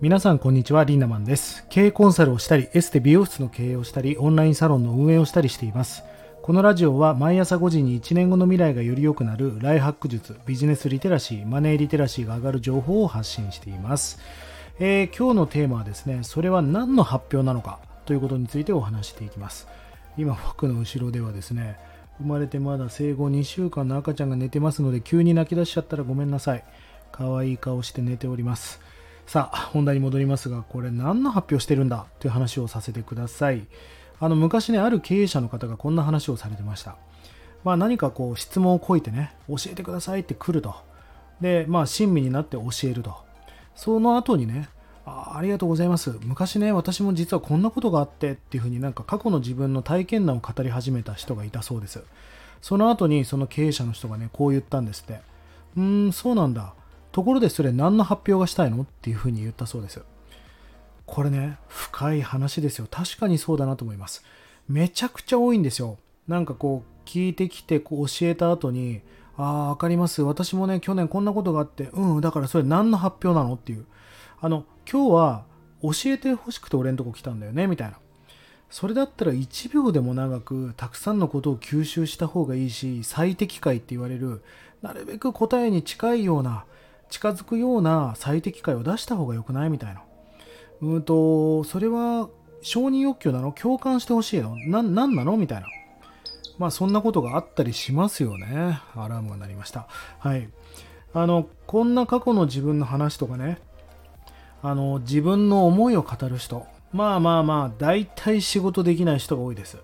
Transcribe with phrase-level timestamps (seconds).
[0.00, 6.04] 皆さんこんにちはリンダマンです経営コンサルをしたりエステ美容室の経営をしたりオンラインサロンの運営をしたりしています
[6.42, 14.18] このラジオは毎朝5時に1年後の未来がより良くなるライハック術ビジネスリテラシーマネーリテラシーが上がる情報を発信しています
[14.78, 19.66] えー、今日のテーマはですね、それは何の発表なのかということについてお話していきます。
[20.18, 21.78] 今僕の後ろではですね、
[22.18, 26.64] 生まれてまだ生後2週間の赤ちゃんが寝てますので、急に泣き出しちゃったらごめんなさい。
[27.10, 28.80] 可愛い顔して寝ております。
[29.26, 33.66] さあ、本題に戻りますが、これ何の発表してるんだという話をさせてください。
[34.20, 36.96] あの、昔ね、ある経営者の方がこんな話をされてました。
[37.64, 40.76] まあ何かこう質問をこいてね、教えてくださいって来ると。
[41.40, 43.16] で、まあ親身になって教えると。
[43.74, 44.68] その後にね、
[45.04, 46.16] あありがとうございます。
[46.22, 52.04] 昔ね、私も実はこんなことがあってっていうふうになんか過去の自分の体験談を語り始めた人がいたそうです。
[52.62, 55.20] その後にその経営者の人がね、こう言ったんですって。
[55.76, 56.74] うーん、そうなんだ。
[57.16, 60.02] ところでそれ何の発表がしたいのっていうふうに言ったそうです。
[61.06, 62.86] これね、深い話ですよ。
[62.90, 64.22] 確かにそうだなと思います。
[64.68, 65.96] めちゃくちゃ多いんですよ。
[66.28, 69.00] なんかこう、聞いてきてこう教えた後に、
[69.38, 70.20] ああ、わかります。
[70.20, 73.86] 私もね、去年こんなことがあって、うん、だからそれ何の発表なのっていう。
[74.42, 75.44] あの、今日は
[75.80, 77.98] 教えてほしくて俺んとこ来たんだよね、みたいな。
[78.68, 84.42] それだったら1秒でも長くたくさんのことを吸収した方がいいし、最適解って言われる、
[84.82, 86.66] なるべく答えに近いような、
[87.08, 90.02] 近づくような最適解を出した方が良くないみたいな。
[90.82, 92.28] うんと、それは
[92.62, 93.52] 承認欲求なの？
[93.52, 94.56] 共感してほしいの？
[94.56, 95.36] な、なんなの？
[95.36, 95.66] みたいな。
[96.58, 98.80] まあそんなことがあったりしますよね。
[98.94, 99.86] アラームが鳴りました。
[100.18, 100.48] はい。
[101.14, 103.58] あの、こんな過去の自分の話とかね、
[104.62, 106.66] あの、自分の思いを語る人。
[106.92, 109.78] まあまあまあ、大体仕事できない人が多いです。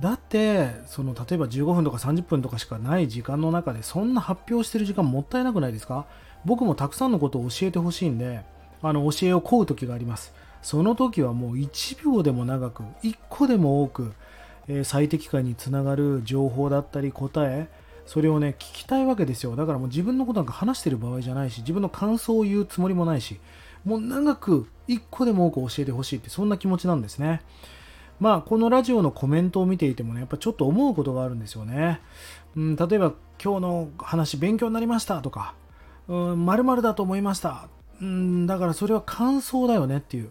[0.00, 6.06] だって、その、例えば15分とか30分とかしかない時間の中で、そんな発表してる時間もったいなくないですか？
[6.46, 8.42] 僕もたくさんのことを教えてほしいんで、
[8.82, 10.32] あの、教えを請う時があります。
[10.62, 14.12] その時はもう1秒でも長く、1個でも多く、
[14.68, 17.68] えー、最適解につながる情報だったり答え、
[18.06, 19.54] それをね、聞きたいわけですよ。
[19.54, 23.38] だからもう自分のことなんか話してる場合じゃないし、自分の感想を言うつもりもないし、
[23.84, 27.42] もう長く1個でも多く教えてほしいって、そんな気持ちなんですね。
[28.20, 32.00] まあ、このラジオのコメントを見ていてもね、やっぱちょっと思うことがあるんですよね。
[32.54, 35.54] うん、例えば、今日の話勉強になりましたとか、
[36.06, 37.68] うん、〇〇だと思いました。
[38.00, 40.30] うん、だからそれは感想だよねっていう。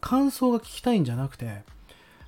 [0.00, 1.62] 感想が聞きたいんじゃなくて、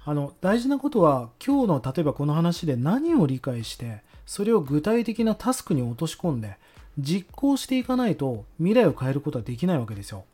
[0.04, 6.56] あの、大事なことは、今日の例えばこの話で何を理解して、それを具体的なタスクに落とし込んで、
[6.98, 10.24] 実行していかないと未来を変えることはできないわけですよ。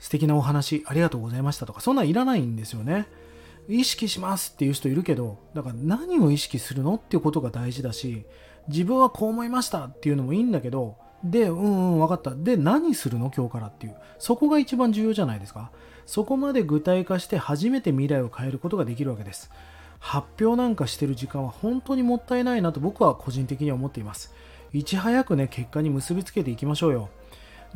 [0.00, 3.06] 素敵なお話ありがとうございましたとか、そんなんいらないんですよね。
[3.68, 8.24] 意識しますっていう人いるけど、だから何を意識するのっていうことが大事だし、
[8.68, 12.34] 自分はこう思いましたっていうのもいいんだけど、で、うんうん、分かった。
[12.34, 13.96] で、何するの今日からっていう。
[14.18, 15.70] そこが一番重要じゃないですか。
[16.04, 19.50] そこまで具体化して初めて未来を変えることができるわけです。
[19.98, 24.32] 発表なんかしてる時間は本当にもったいないなと僕は個人的には思っています。
[24.72, 27.08] いち早くね、結果に結びつけていきましょうよ。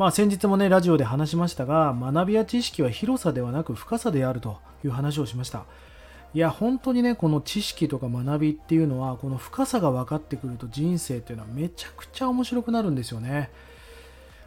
[0.01, 5.67] まあ、先日もね、ラジオで話しましたが、学びや知識は広さではなく深さであるという話をしました。
[6.33, 13.51] いや、本当にね、この知識とか学びっていうのは、この深さが分かってくると人生っていうのはめちゃくちゃ面白くなるんですよね。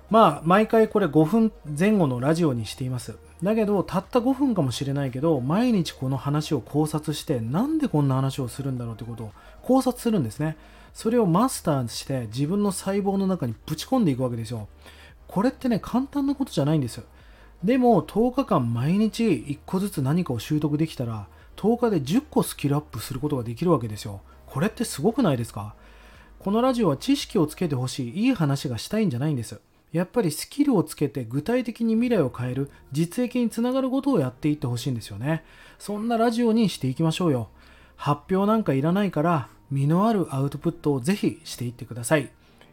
[0.10, 3.16] まあ、毎回これ5分前後のラジオにしています。
[3.44, 9.32] だけど、たった5分かもしれないけど、毎日この話を考察して、なんでこんな話をするんだろうってことを
[9.62, 10.58] 考察するんですね。
[10.96, 14.68] それをマスターして自分の細胞の中にぶち込んでいくわけですよ。
[15.34, 17.06] これってね、簡単なことじゃないんですよ。
[17.64, 24.22] でも、10日間毎日1個ずつ何かを習得できたら、10日で10個スキルアップすることができるわけですよ。
[24.46, 25.74] これってすごくないですか？
[26.38, 29.60] このラジオは知識をつけてほしい、いい話がしたいんじゃないんです。
[29.92, 35.44] やっぱりスキルをつけて具体的に未来を変える、実益につながることをやっていってほしいんですよね。
[35.80, 37.50] そんなラジオにしていきましょうよ。
[37.96, 42.30] 発表なんかいらないから、身のあるアウトプットをぜひしていってください。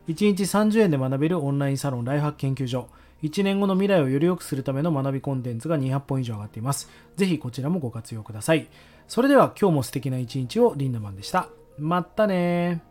[0.09, 2.89] 1日30円で学べるオンラインサロンライフハック研究所。
[3.23, 6.89] 1年後の未来をより良くするための学びコンテンツが200本以上上がっています。
[7.17, 8.69] ぜひこちらもご活用ください。
[9.09, 11.49] それでは今日も素敵な一日をリンダマンでした。
[11.79, 12.83] まったね